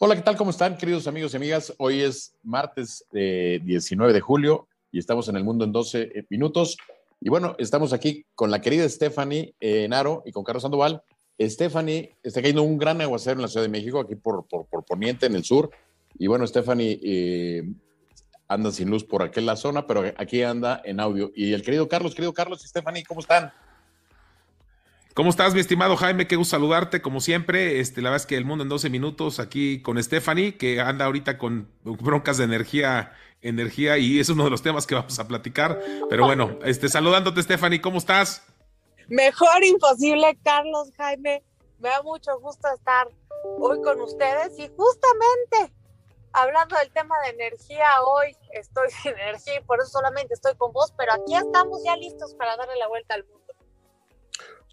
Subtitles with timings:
[0.00, 0.36] Hola, ¿qué tal?
[0.36, 1.74] ¿Cómo están, queridos amigos y amigas?
[1.76, 6.76] Hoy es martes 19 de julio y estamos en el mundo en 12 eh, minutos.
[7.20, 11.02] Y bueno, estamos aquí con la querida Stephanie eh, Naro y con Carlos Sandoval.
[11.40, 15.26] Stephanie, está cayendo un gran aguacero en la Ciudad de México, aquí por, por, Poniente,
[15.26, 15.68] en el sur.
[16.16, 17.64] Y bueno, Stephanie eh,
[18.46, 21.32] anda sin luz por aquella zona, pero aquí anda en audio.
[21.34, 23.52] Y el querido Carlos, querido Carlos y Stephanie, ¿cómo están?
[25.18, 26.28] ¿Cómo estás, mi estimado Jaime?
[26.28, 27.80] Qué gusto saludarte, como siempre.
[27.80, 31.06] Este, la verdad es que el mundo en 12 minutos aquí con Stephanie, que anda
[31.06, 33.12] ahorita con broncas de energía,
[33.42, 35.80] energía, y es uno de los temas que vamos a platicar.
[36.08, 38.44] Pero bueno, este, saludándote, Stephanie, ¿cómo estás?
[39.08, 41.42] Mejor imposible, Carlos, Jaime.
[41.80, 43.08] Me da mucho gusto estar
[43.58, 45.74] hoy con ustedes y justamente
[46.32, 50.72] hablando del tema de energía, hoy estoy sin energía y por eso solamente estoy con
[50.72, 53.38] vos, pero aquí estamos ya listos para darle la vuelta al mundo.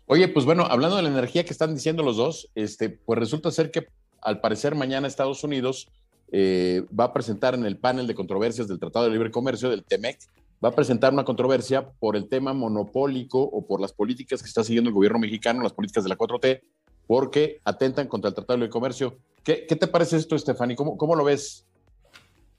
[0.07, 3.49] Oye, pues bueno, hablando de la energía que están diciendo los dos, este, pues resulta
[3.49, 3.87] ser que
[4.21, 5.89] al parecer mañana Estados Unidos
[6.31, 9.83] eh, va a presentar en el panel de controversias del Tratado de Libre Comercio, del
[9.83, 10.19] TEMEC,
[10.63, 14.63] va a presentar una controversia por el tema monopólico o por las políticas que está
[14.63, 16.61] siguiendo el gobierno mexicano, las políticas de la 4T,
[17.07, 19.17] porque atentan contra el Tratado de Libre Comercio.
[19.43, 20.75] ¿Qué, te parece esto, Estefani?
[20.75, 21.65] ¿Cómo, ¿Cómo lo ves?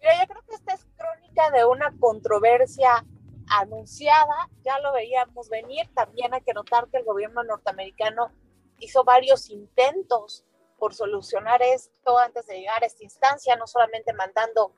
[0.01, 3.05] Mira, yo creo que esta es crónica de una controversia
[3.49, 5.89] anunciada, ya lo veíamos venir.
[5.95, 8.33] También hay que notar que el gobierno norteamericano
[8.79, 10.45] hizo varios intentos
[10.79, 14.75] por solucionar esto antes de llegar a esta instancia, no solamente mandando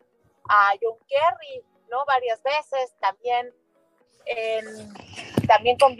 [0.48, 2.04] a John Kerry, ¿no?
[2.06, 3.52] Varias veces, también,
[5.46, 5.96] también con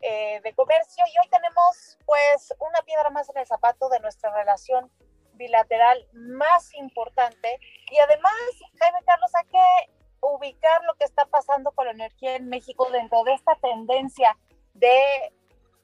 [0.00, 1.04] eh, de comercio.
[1.06, 4.92] Y hoy tenemos, pues, una piedra más en el zapato de nuestra relación
[5.32, 7.58] bilateral más importante.
[7.90, 8.32] Y además,
[8.78, 13.24] Jaime Carlos, hay que ubicar lo que está pasando con la energía en México dentro
[13.24, 14.36] de esta tendencia
[14.74, 15.32] de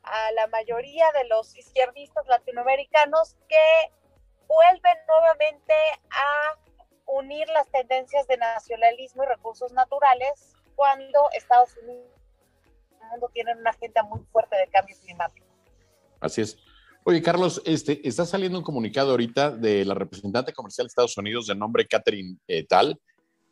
[0.02, 3.92] a la mayoría de los izquierdistas latinoamericanos que
[4.46, 5.74] vuelven nuevamente
[6.10, 6.58] a
[7.06, 12.10] unir las tendencias de nacionalismo y recursos naturales cuando Estados Unidos
[12.90, 15.46] y el mundo tienen una agenda muy fuerte de cambio climático.
[16.20, 16.58] Así es.
[17.06, 21.46] Oye, Carlos, este, está saliendo un comunicado ahorita de la representante comercial de Estados Unidos
[21.46, 22.98] de nombre Catherine eh, Tal,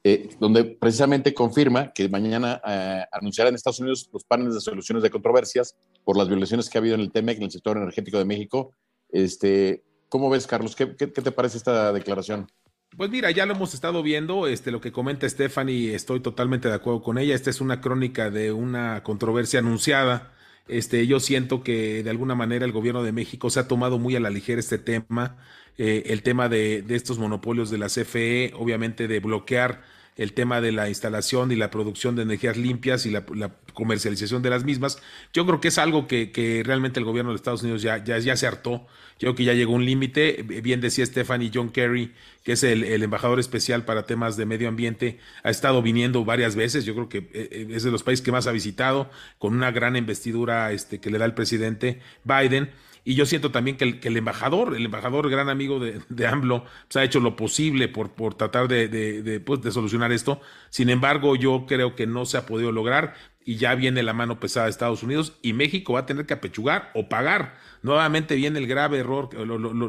[0.05, 5.11] eh, donde precisamente confirma que mañana eh, en Estados Unidos los paneles de soluciones de
[5.11, 8.25] controversias por las violaciones que ha habido en el TEMEC, en el sector energético de
[8.25, 8.73] México.
[9.11, 10.75] Este, ¿Cómo ves, Carlos?
[10.75, 12.51] ¿Qué, qué, te parece esta declaración?
[12.97, 16.75] Pues mira, ya lo hemos estado viendo, este, lo que comenta Stephanie, estoy totalmente de
[16.75, 17.35] acuerdo con ella.
[17.35, 20.33] Esta es una crónica de una controversia anunciada.
[20.69, 24.17] Este, yo siento que de alguna manera el gobierno de México se ha tomado muy
[24.17, 25.37] a la ligera este tema,
[25.79, 29.83] eh, el tema de, de, estos monopolios de la CFE, obviamente de bloquear
[30.17, 33.25] el tema de la instalación y la producción de energías limpias y la,
[33.73, 34.99] comercialización de las mismas.
[35.33, 38.37] Yo creo que es algo que, realmente el gobierno de Estados Unidos ya, ya, ya
[38.37, 38.87] se hartó.
[39.19, 40.43] Yo creo que ya llegó un límite.
[40.43, 45.19] Bien decía Stephanie John Kerry, que es el, embajador especial para temas de medio ambiente,
[45.43, 46.85] ha estado viniendo varias veces.
[46.85, 49.71] Yo creo que eh, eh, es de los países que más ha visitado, con una
[49.71, 52.71] gran investidura este, que le da el presidente Biden.
[53.05, 56.97] Y yo siento también que el, embajador, el embajador gran amigo de, de AMLO, pues,
[56.97, 60.41] ha hecho lo posible por, por tratar de, de, pues, de, solucionar esto.
[60.71, 63.15] Sin embargo, yo creo que no se ha podido lograr
[63.45, 66.35] y ya viene la mano pesada de Estados Unidos y México va a tener que
[66.35, 67.57] apechugar o pagar.
[67.83, 69.31] Nuevamente viene el grave error,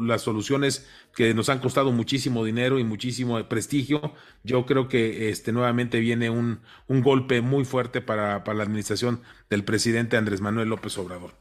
[0.02, 4.14] las soluciones que nos han costado muchísimo dinero y muchísimo prestigio.
[4.42, 9.20] Yo creo que este, nuevamente viene un, golpe muy fuerte para, para la administración
[9.50, 11.32] del presidente Andrés Manuel López Obrador.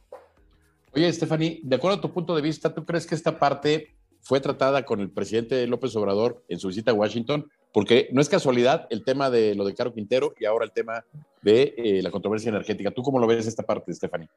[0.95, 4.39] Oye, Stephanie, de acuerdo a tu punto de vista, ¿tú crees que esta parte fue
[4.39, 7.49] tratada con el presidente López Obrador en su visita a Washington?
[7.73, 11.03] Porque no es casualidad el tema de lo de Caro Quintero y ahora el tema
[11.41, 12.91] de eh, la controversia energética.
[12.91, 14.29] ¿Tú cómo lo ves esta parte, Stephanie?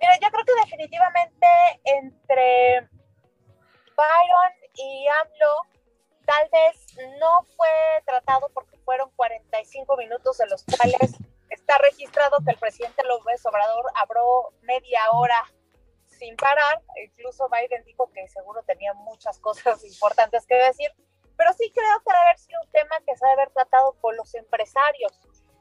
[0.00, 1.46] Mira, yo creo que definitivamente
[1.84, 2.88] entre
[3.96, 5.80] Byron y AMLO
[6.26, 7.68] tal vez no fue
[8.06, 11.16] tratado porque fueron 45 minutos de los cuales
[11.50, 15.44] está registrado que el presidente López Obrador habló media hora
[16.06, 16.82] sin parar.
[17.04, 20.90] Incluso Biden dijo que seguro tenía muchas cosas importantes que decir,
[21.40, 24.14] pero sí creo que debe haber sido un tema que se debe haber tratado con
[24.14, 25.10] los empresarios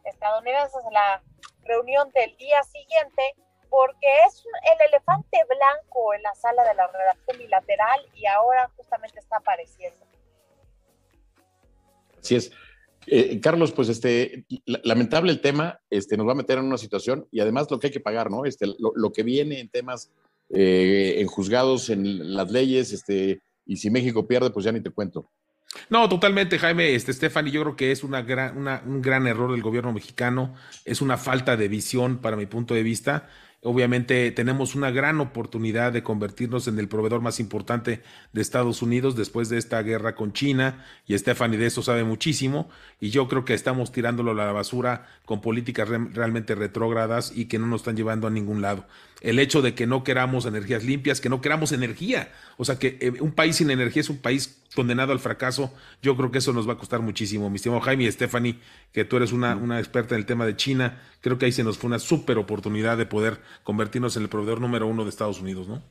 [0.03, 1.23] estadounidenses en la
[1.63, 3.23] reunión del día siguiente,
[3.69, 4.43] porque es
[4.73, 10.05] el elefante blanco en la sala de la relación bilateral y ahora justamente está apareciendo.
[12.19, 12.51] Así es.
[13.07, 17.25] Eh, Carlos, pues este, lamentable el tema, este, nos va a meter en una situación
[17.31, 18.43] y además lo que hay que pagar, ¿no?
[18.43, 20.11] Este, lo que viene en temas
[20.49, 24.89] eh, en juzgados, en las leyes, este, y si México pierde, pues ya ni te
[24.89, 25.29] cuento.
[25.89, 29.61] No, totalmente, Jaime, este, Stephanie, yo creo que es una gran, un gran error del
[29.61, 30.55] gobierno mexicano,
[30.85, 33.29] es una falta de visión para mi punto de vista.
[33.61, 39.17] Obviamente tenemos una gran oportunidad de convertirnos en el proveedor más importante de Estados Unidos
[39.17, 42.69] después de esta guerra con China y Stephanie de eso sabe muchísimo
[43.01, 47.59] y yo creo que estamos tirándolo a la basura con políticas realmente retrógradas y que
[47.59, 48.87] no nos están llevando a ningún lado.
[49.19, 52.97] El hecho de que no queramos energías limpias, que no queramos energía, o sea que
[53.01, 56.53] eh, un país sin energía es un país condenado al fracaso, yo creo que eso
[56.53, 57.49] nos va a costar muchísimo.
[57.49, 58.59] Mi estimado Jaime y Stephanie,
[58.91, 61.63] que tú eres una, una experta en el tema de China, creo que ahí se
[61.63, 65.39] nos fue una súper oportunidad de poder convertirnos en el proveedor número uno de Estados
[65.39, 65.81] Unidos, ¿no?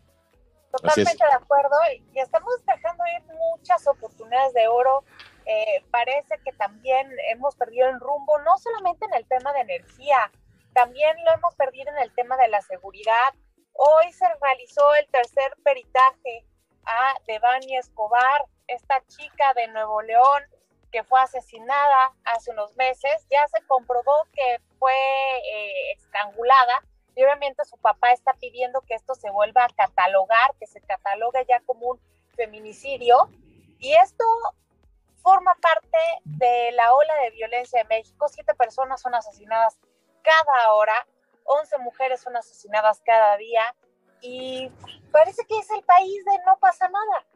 [0.71, 1.77] Totalmente de acuerdo
[2.13, 3.23] y estamos dejando ir
[3.57, 5.05] muchas oportunidades de oro.
[5.47, 10.31] Eh, parece que también hemos perdido el rumbo, no solamente en el tema de energía,
[10.75, 13.33] también lo hemos perdido en el tema de la seguridad.
[13.73, 16.45] Hoy se realizó el tercer peritaje
[16.89, 20.43] a Devani Escobar, esta chica de Nuevo León
[20.91, 23.27] que fue asesinada hace unos meses.
[23.31, 26.83] Ya se comprobó que fue eh, estrangulada
[27.15, 31.45] y obviamente su papá está pidiendo que esto se vuelva a catalogar, que se catalogue
[31.49, 32.01] ya como un
[32.37, 33.29] feminicidio.
[33.79, 34.25] Y esto
[35.23, 38.29] forma parte de la ola de violencia en México.
[38.29, 39.79] Siete personas son asesinadas
[40.23, 41.07] cada hora,
[41.45, 43.63] once mujeres son asesinadas cada día
[44.23, 44.69] y
[45.11, 47.27] parece que es el país de no pasa nada.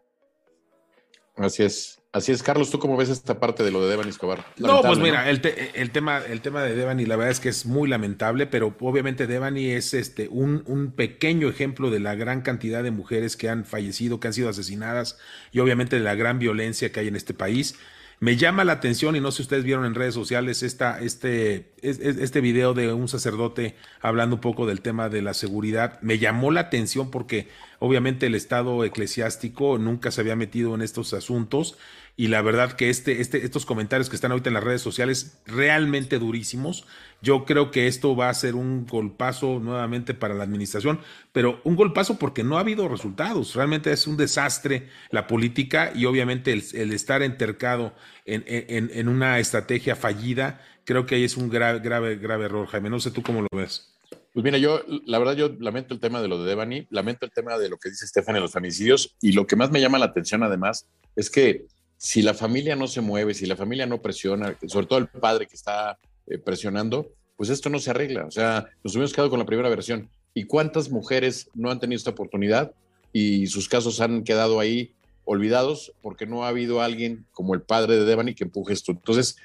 [1.37, 1.99] Así es.
[2.13, 4.45] Así es, Carlos, ¿tú cómo ves esta parte de lo de Devani Escobar?
[4.59, 7.89] No, pues mira, El, tema, el tema de Devani, la verdad es que es muy
[7.89, 12.91] lamentable, pero obviamente Devani es este, un, un, pequeño ejemplo de la gran cantidad de
[12.91, 15.19] mujeres que han fallecido, que han sido asesinadas
[15.53, 17.79] y obviamente de la gran violencia que hay en este país.
[18.23, 21.73] Me llama la atención, y no sé si ustedes vieron en redes sociales esta, este,
[21.83, 26.01] este video de un sacerdote hablando un poco del tema de la seguridad.
[26.03, 27.49] Me llamó la atención porque
[27.81, 31.77] obviamente el Estado eclesiástico nunca se había metido en estos asuntos
[32.15, 35.39] y la verdad que este, este, estos comentarios que están ahorita en las redes sociales
[35.47, 36.87] realmente durísimos.
[37.23, 41.01] Yo creo que esto va a ser un golpazo nuevamente para la administración,
[41.33, 43.55] pero un golpazo porque no ha habido resultados.
[43.55, 47.95] Realmente es un desastre la política y obviamente el, estar entercado
[48.27, 52.91] en, una estrategia fallida, creo que ahí es un grave, grave, grave error, Jaime.
[52.91, 53.89] No sé tú cómo lo ves.
[54.35, 57.33] Pues mira, yo, la verdad, yo lamento el tema de lo de Devani, lamento el
[57.33, 59.99] tema de lo que dice Estefan en los femicidios, y lo que más me llama
[59.99, 60.87] la atención, además,
[61.17, 61.67] es que
[62.03, 65.47] si la familia no se mueve, si la familia no presiona, sobre todo el padre
[65.47, 68.25] que está eh, presionando, pues esto no se arregla.
[68.25, 70.11] O sea, nos hemos quedado con la primera versión.
[70.35, 72.73] ¿Y cuántas mujeres no han tenido esta oportunidad
[73.13, 77.95] y sus casos han quedado ahí olvidados porque no ha habido alguien como el padre
[77.95, 78.91] de Devani que empuje esto?
[78.91, 79.37] Entonces,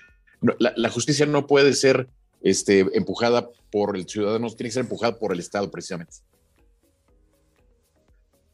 [0.41, 2.09] la, justicia no puede ser
[2.41, 6.15] este, empujada por el ciudadano, tiene que ser empujada por el Estado precisamente.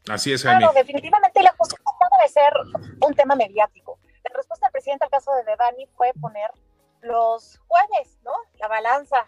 [0.09, 0.59] Así es, Jaime.
[0.59, 3.92] Claro, definitivamente la justicia no debe ser un tema mediático.
[5.23, 6.49] Caso de Devani fue poner
[7.01, 8.31] los jueves, ¿no?
[8.59, 9.25] La balanza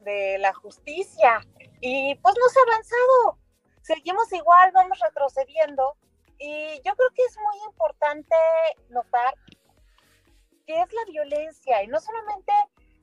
[0.00, 1.40] de la justicia.
[1.80, 3.38] Y pues no se ha avanzado.
[3.82, 5.96] Seguimos igual, vamos retrocediendo.
[6.38, 8.36] Y yo creo que es muy importante
[8.90, 9.34] notar
[10.66, 12.52] que es la violencia, y no solamente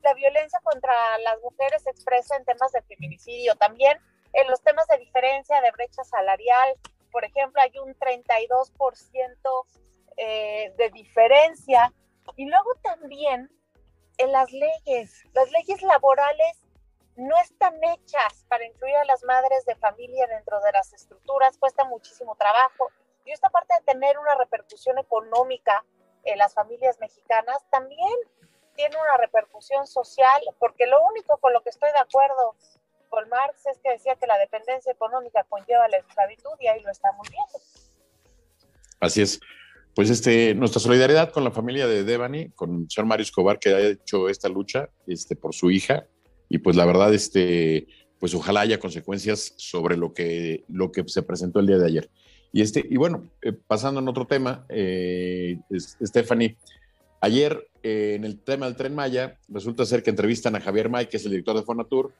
[0.02, 3.98] la violencia contra las mujeres se expresa en temas de feminicidio, también
[4.34, 6.74] en los temas de diferencia, de brecha salarial,
[7.10, 9.66] por ejemplo, hay un 32%
[10.16, 11.92] eh, de diferencia.
[12.36, 13.50] Y luego también
[14.18, 16.60] en las leyes, las leyes laborales
[17.16, 21.84] no están hechas para incluir a las madres de familia dentro de las estructuras, cuesta
[21.84, 22.90] muchísimo trabajo.
[23.24, 25.84] Y esta parte de tener una repercusión económica
[26.24, 28.12] en las familias mexicanas también
[28.74, 32.56] tiene una repercusión social, porque lo único con lo que estoy de acuerdo
[33.22, 37.28] Marx es que decía que la dependencia económica conlleva la esclavitud y ahí lo estamos
[37.30, 37.58] viendo.
[39.00, 39.40] Así es.
[39.94, 43.68] Pues este, nuestra solidaridad con la familia de Devani, con el señor Mario Escobar, que
[43.70, 46.06] ha hecho esta lucha este, por su hija,
[46.48, 47.86] y pues la verdad, este,
[48.18, 52.10] pues ojalá haya consecuencias sobre lo que, lo que se presentó el día de ayer.
[52.52, 55.58] Y, este, y bueno, eh, pasando en otro tema, eh,
[56.02, 56.56] Stephanie,
[57.20, 61.06] ayer eh, en el tema del tren Maya, resulta ser que entrevistan a Javier May,
[61.06, 62.12] que es el director de Fonatur,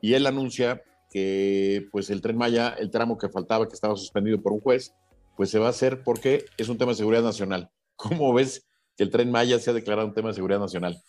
[0.00, 4.40] y él anuncia que pues el tren Maya, el tramo que faltaba, que estaba suspendido
[4.40, 4.94] por un juez,
[5.40, 7.70] pues se va a hacer porque es un tema de seguridad nacional.
[7.96, 11.02] ¿Cómo ves que el tren Maya se ha declarado un tema de seguridad nacional?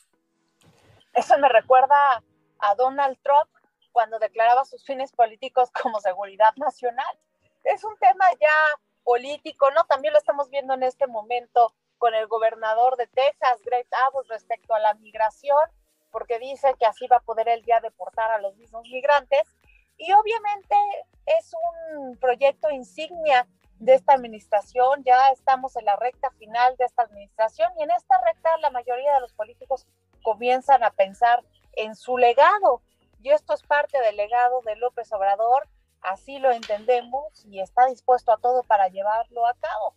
[1.14, 2.24] Eso me recuerda
[2.60, 3.50] a Donald Trump
[3.92, 7.14] cuando declaraba sus fines políticos como seguridad nacional.
[7.66, 9.84] Es un tema ya político, ¿no?
[9.84, 14.74] También lo estamos viendo en este momento con el gobernador de Texas, Greg Abbott, respecto
[14.74, 15.60] a la migración
[16.10, 19.42] porque dice que así va a poder él ya deportar a los mismos migrantes.
[19.98, 20.76] Y obviamente
[21.26, 21.52] es
[21.98, 23.46] un proyecto insignia
[23.82, 28.16] de esta administración, ya estamos en la recta final de esta administración y en esta
[28.24, 29.88] recta la mayoría de los políticos
[30.22, 32.84] comienzan a pensar en su legado
[33.24, 35.68] y esto es parte del legado de López Obrador,
[36.02, 39.96] así lo entendemos y está dispuesto a todo para llevarlo a cabo.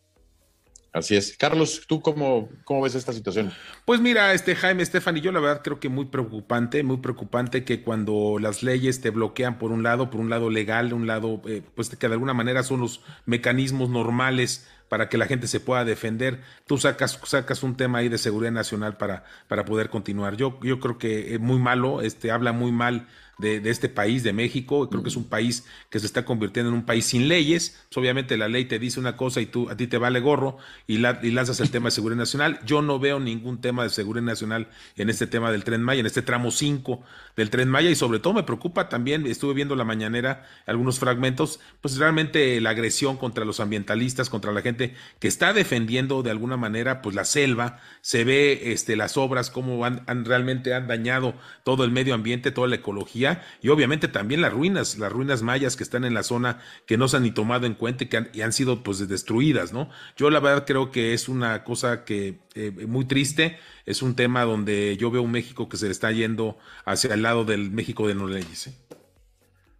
[0.94, 1.36] Así es.
[1.36, 3.52] Carlos, ¿tú cómo, cómo ves esta situación?
[3.84, 7.82] Pues mira, este Jaime, Estefan yo la verdad creo que muy preocupante, muy preocupante que
[7.82, 11.62] cuando las leyes te bloquean por un lado, por un lado legal, un lado, eh,
[11.74, 15.84] pues que de alguna manera son los mecanismos normales para que la gente se pueda
[15.84, 20.36] defender, tú sacas, sacas un tema ahí de seguridad nacional para, para poder continuar.
[20.36, 24.32] Yo, yo creo que es muy malo, este, habla muy mal de, este país, de
[24.32, 24.88] México.
[24.88, 27.84] Creo que es un país que se está convirtiendo en un país sin leyes.
[27.88, 30.58] Pues, obviamente la ley te dice una cosa y tú a ti te vale gorro
[30.86, 32.60] y, lanzas el tema de seguridad nacional.
[32.64, 36.06] Yo no veo ningún tema de seguridad nacional en este tema del tren Maya, en
[36.06, 37.02] este tramo 5
[37.36, 41.60] del tren Maya y sobre todo me preocupa también, estuve viendo la mañanera algunos fragmentos,
[41.80, 46.56] pues realmente la agresión contra los ambientalistas, contra la gente que está defendiendo de alguna
[46.56, 51.84] manera pues la selva, se ve este, las obras, cómo han, realmente han dañado todo
[51.84, 53.23] el medio ambiente, toda la ecología
[53.62, 57.08] y obviamente también las ruinas, las ruinas mayas que están en la zona que no
[57.08, 59.88] se han ni tomado en cuenta y que han, y han sido pues destruidas, ¿no?
[60.16, 64.44] Yo la verdad creo que es una cosa que eh, muy triste, es un tema
[64.44, 68.06] donde yo veo un México que se le está yendo hacia el lado del México
[68.08, 68.68] de no leyes.
[68.68, 68.74] ¿eh?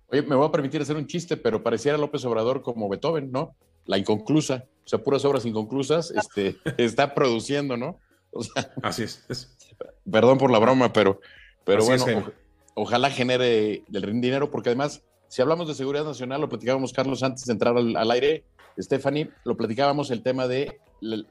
[0.09, 3.57] Oye, me voy a permitir hacer un chiste, pero pareciera López Obrador como Beethoven, ¿no?
[3.87, 7.99] La inconclusa, o sea, puras obras inconclusas, este, está produciendo, ¿no?
[8.83, 9.57] Así es,
[10.11, 11.21] Perdón por la broma, pero,
[11.65, 12.33] pero bueno,
[12.75, 17.45] ojalá genere el dinero, porque además, si hablamos de seguridad nacional, lo platicábamos, Carlos, antes
[17.47, 18.45] de entrar al, aire,
[18.79, 20.81] Stephanie, lo platicábamos el tema de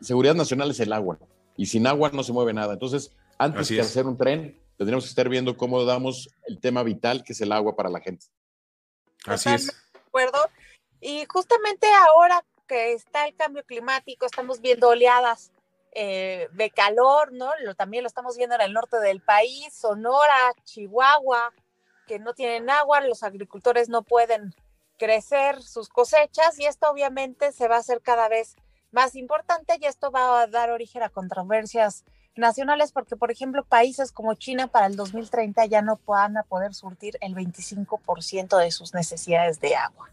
[0.02, 1.20] seguridad nacional es el agua,
[1.58, 2.74] y sin agua no se mueve nada.
[2.74, 7.24] Entonces, antes de hacer un tren, tendríamos que estar viendo cómo damos el tema vital,
[7.24, 8.26] que es el agua para la gente.
[9.26, 9.68] Así es.
[9.68, 10.40] De acuerdo.
[11.02, 15.52] Y justamente ahora que está el cambio climático, estamos viendo oleadas
[15.96, 17.52] eh, de calor, ¿no?
[17.64, 21.54] Lo, también lo estamos viendo en el norte del país, Sonora, Chihuahua,
[22.08, 24.54] que no tienen agua, los agricultores no pueden
[24.98, 28.56] crecer sus cosechas y esto obviamente se va a hacer cada vez
[28.92, 34.12] más importante y esto va a dar origen a controversias nacionales porque, por ejemplo, países
[34.12, 38.94] como China para el 2030 ya no van a poder surtir el 25% de sus
[38.94, 40.10] necesidades de agua.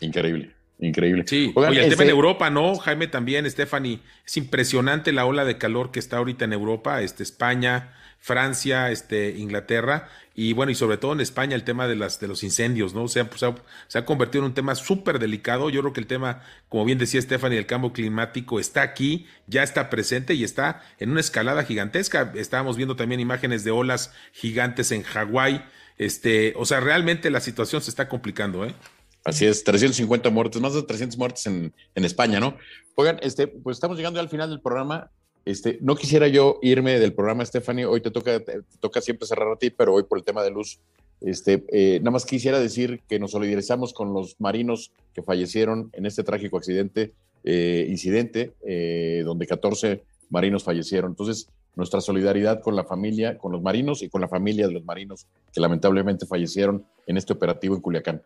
[0.00, 0.54] Increíble.
[0.78, 1.24] Increíble.
[1.26, 2.76] Sí, Oigan, el tema en Europa, ¿no?
[2.76, 7.22] Jaime también, Stephanie, es impresionante la ola de calor que está ahorita en Europa, este,
[7.22, 12.18] España, Francia, este, Inglaterra, y bueno, y sobre todo en España el tema de, las,
[12.18, 13.04] de los incendios, ¿no?
[13.04, 13.44] O sea, pues,
[13.86, 15.70] se ha convertido en un tema súper delicado.
[15.70, 19.62] Yo creo que el tema, como bien decía Stephanie, el cambio climático está aquí, ya
[19.62, 22.32] está presente y está en una escalada gigantesca.
[22.34, 25.62] Estábamos viendo también imágenes de olas gigantes en Hawái.
[25.98, 28.74] Este, o sea, realmente la situación se está complicando, ¿eh?
[29.24, 32.56] Así es, 350 muertes, más de 300 muertes en, España, ¿no?
[32.94, 35.10] Oigan, este, pues estamos llegando al final del programa.
[35.46, 37.86] Este, no quisiera yo irme del programa, Stephanie.
[37.86, 38.42] Hoy te toca,
[38.80, 40.78] toca siempre cerrar a ti, pero hoy por el tema de luz,
[41.22, 46.04] este, eh, nada más quisiera decir que nos solidarizamos con los marinos que fallecieron en
[46.04, 47.14] este trágico accidente,
[47.44, 51.12] eh, incidente, eh, donde 14 marinos fallecieron.
[51.12, 54.84] Entonces, nuestra solidaridad con la familia, con los marinos y con la familia de los
[54.84, 58.22] marinos que lamentablemente fallecieron en este operativo en Culiacán.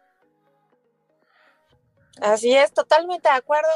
[2.20, 3.68] Así es, totalmente de acuerdo.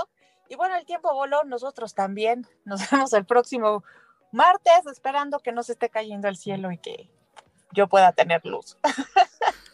[0.49, 2.47] Y bueno, el tiempo voló, nosotros también.
[2.65, 3.85] Nos vemos el próximo
[4.33, 7.11] martes, esperando que no se esté cayendo el cielo y que
[7.73, 8.77] yo pueda tener luz.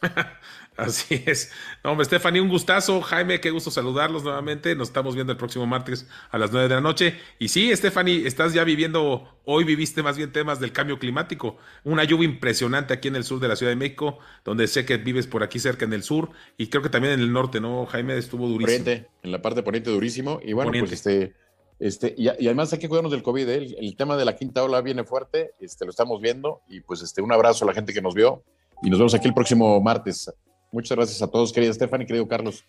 [0.78, 1.50] Así es.
[1.82, 3.00] hombre, Stephanie, un gustazo.
[3.00, 4.76] Jaime, qué gusto saludarlos nuevamente.
[4.76, 7.16] Nos estamos viendo el próximo martes a las nueve de la noche.
[7.40, 11.56] Y sí, Stephanie, estás ya viviendo, hoy viviste más bien temas del cambio climático.
[11.82, 14.98] Una lluvia impresionante aquí en el sur de la Ciudad de México, donde sé que
[14.98, 17.84] vives por aquí cerca en el sur y creo que también en el norte, ¿no?
[17.86, 18.84] Jaime estuvo durísimo.
[18.84, 20.38] Poniente, en la parte poniente durísimo.
[20.44, 21.34] Y bueno, pues este.
[21.80, 23.76] Este, y, además hay que cuidarnos del COVID, ¿eh?
[23.78, 27.22] el, tema de la quinta ola viene fuerte, este, lo estamos viendo y pues este,
[27.22, 28.42] un abrazo a la gente que nos vio
[28.82, 30.30] y nos vemos aquí el próximo martes.
[30.72, 32.64] Muchas gracias a todos, querida Stephanie, querido Carlos.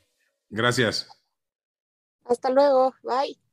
[0.50, 1.08] Gracias.
[2.25, 2.94] Hasta luego.
[3.04, 3.49] Bye.